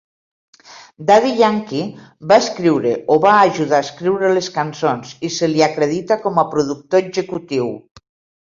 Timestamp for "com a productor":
6.25-7.05